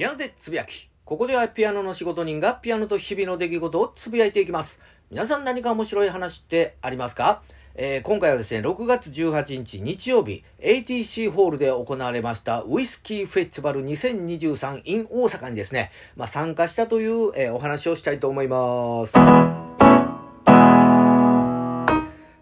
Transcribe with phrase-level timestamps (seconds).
[0.00, 0.88] ピアノでつぶやき。
[1.04, 4.80] ここではピアノの仕事人がピアノと日々の出来事をつぶやいていきます。
[5.10, 7.42] 皆さん何か面白い話ってありますか？
[7.74, 19.69] えー、今回はですね、6月18日日曜日、ATC ホールで行われましたウイスキーフェスティバル2023 in 大阪にですね、まあ、参加したという、えー、お話をしたいと思います。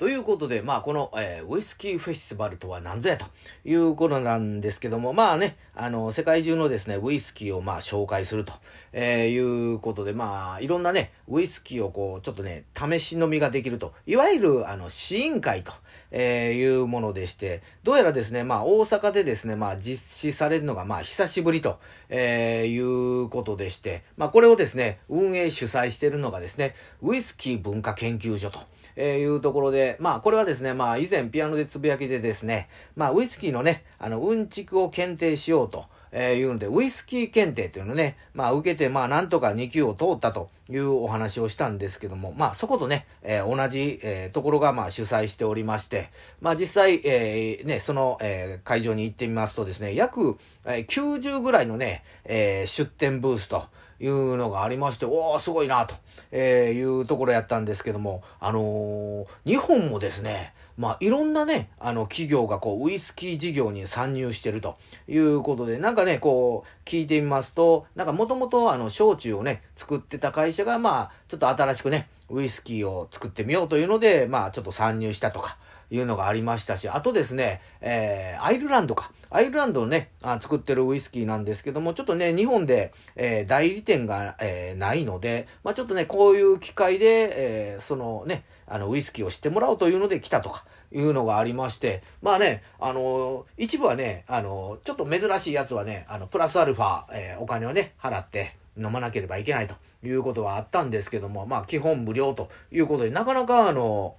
[0.00, 3.26] ということで、まあ、この、えー、ウイスキーフェスティバルとは何ぞやと
[3.66, 8.54] いうことなんですけども、まあね、あの、世界中のですね、ウイスキーをまあ紹介すると、
[8.94, 15.74] えー、いうことで、まあ、いろんなね、ウイスキーをこう、ちょっとね、試し飲みができると、いわゆる、あの、試飲会と、
[16.10, 21.78] えー、いうものでして、どうやらですね、まあ、大阪でですね、まあ、実施されるのが、まあ、久しぶりと、
[22.08, 28.60] えー、いうことでして、まあ、これをですね、運営主催しているのがですね、ウイスキー文化研究所と、
[28.96, 53.64] えー、いうところで、まあ、これはですね、まあ、以前ピアノでつぶやきでですね、まあ、ウイスキーのね、あの、うんちくを検定しようと、えー、いうので、ウイスキー検定というのをね、まあ、受けて、まあ、なんとか2級を通ったというお話をしたんですけども、まあ、そことね、えー、同じ、えー、ところが、まあ、主催しておりまして、まあ、実際、えー、ね、その、えー、会場に行ってみますとですね、約、えー、90ぐらいのね、えー、出店ブースと、
[54.02, 55.94] いうのがありまして、おー、すごいな、と、
[56.32, 64.78] えいうところやったんですけども、あの日本もですね、まあ、いろんなね、あの、企業がこう、ウイスキー事業に参入してると
[65.08, 75.58] いうことで、なんかね、こう、聞いてみますと、なんかもともと、あの、焼酎をね、作ってた会社が、まあ、ちょっと新しくね、ウイスキーを作ってみようというので、まあ、ちょっと参入したとか、
[75.90, 79.10] いうのがありましたし、あとですね、えー、アイルランドか。
[79.32, 104.16] アイルランドをね、あ作ってるウイスキーなんですけども、ちょっとね、日本で、えー、代理店が、えー、ないので、まあちょっとね、こういう機会で、えー、そのね、あの、ウイスキーを知ってもらおうというので来たとか、いうのがありまして、まあね、あの一部はね、あのちょっと珍しいやつはね、あの、プラスアルファ、えお金をね、払って飲まなければいけないということはあったんですけども、まあ基本無料ということで、なかなかあの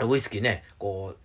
[0.00, 1.18] ウイスキーね、こう、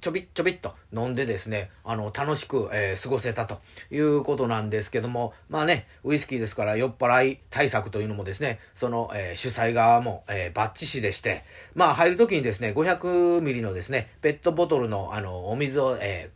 [0.00, 3.60] ちょびっちょびっと飲んでですね、あの、楽しく、えー、過ごせたと
[3.90, 16.30] いうことなんですけども、まあね、ウイスキーですから酔っ払い対策というのもですね、その、えー、主催側も、えー、バッチシでして、まあ入るときにですね、500ミリのですね、ペットボトルの、あの、お水を、え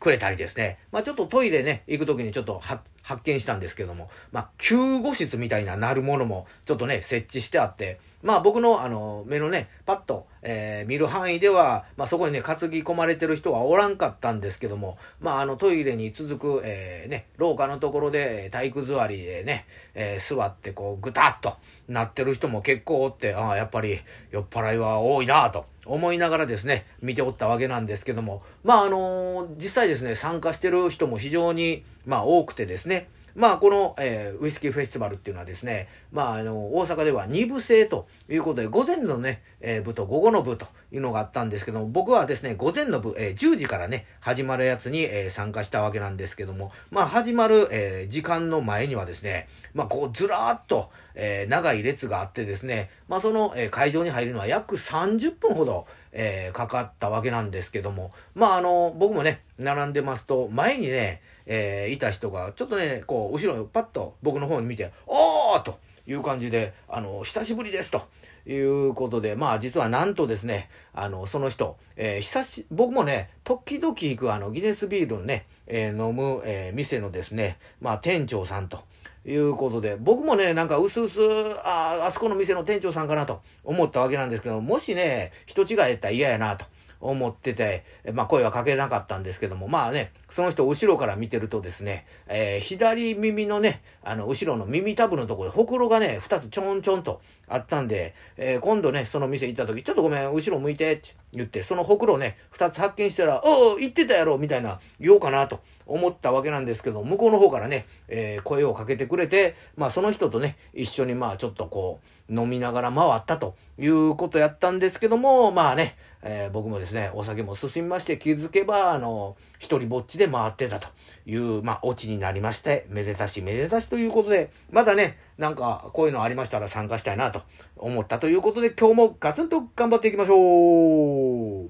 [0.00, 21.56] くれたりですね、まあちょっとトイレね、行くときにちょっと発見したんですけども、まあ救護室みたいななるものもちょっとね、設置してあって、まあ僕のあの目のね、パッと、えー、見る範囲では、まあそこにね、担ぎ込まれてる人はおらんかったんですけども、まああのトイレに続く、えー、ね、廊下のところで体育座りでね、えー、座ってこうぐたっと
[21.88, 24.00] なってる人も結構おって、ああ、やっぱり
[24.30, 25.66] 酔っ払いは多いなと。
[25.88, 55.86] 思いながらですね、見ておったわけなんですけども、まああの実際ですね、参加してる人も非常に、まあ多くてですね、まあ、この、えー、ウイスキーフェスティバルっていうのはですね、まあ、あの、大阪では2部制ということで、午前のね、えー、部と午後の部というのがあったんですけども、僕はですね、午前の部、えー、10時からね、始まるやつに、えー、参加したわけなんですけども、まあ、始まる、えー、時間の前にはですね、まあ、こう、ずらーっと、えー、長い列があってですね、まあ、その、えー、会場に入るのは約30分ほど、
[56.20, 65.78] えー、かかったわけなんですけども、まあ、あの、僕もね、並んでますと、前にね、えー、いた人が、ちょっとね、こう、後ろにパッと僕の方に見て、おーと
[66.08, 68.02] いう感じで、あの、久しぶりですと。
[68.46, 78.80] いうことで、まあ実はなんとですね、あの、その人、えー、久し、僕もね、時々行くあの、ギネスビールをね、えー、飲む、えー、店のですね、まあ店長さんと
[79.28, 81.20] いうことで、僕もね、なんかうすうす、
[81.62, 86.64] あ、ああそこの店の店長さんかなと思ったわけなんですけど、もしね、人違いやったら嫌やなと。
[87.00, 120.88] 思ってて、まあ声はかけなかったんですけども、まあね、その人後ろから見てるとですね、えー、左耳のね、あの、後ろの耳たぶのところで、ほくろがね、二つちょんちょんとあったんで、えー、今度ね、その店行った時、ちょっとごめん、後ろ向いてって言って、そのほくろね、二つ発見したら、おお、行ってたやろみたいな言おうかなと思ったわけなんですけど、向こうの方からね、えー、声をかけてくれて、まあその人とね、一緒にまあちょっとこう、飲みながら回ったということやったんですけども、まあね、え、僕もですね、お酒も進みまして気づけば、あの、一人ぼっちで回ってたと
[121.24, 127.42] いう、まあ、オチになりまして、めでたしめでたしということで、まだね、なんか、こういうのありましたら参加したいなと
[127.76, 131.62] 思ったということで、今日もガツンと頑張っていきましょ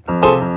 [0.44, 0.47] う。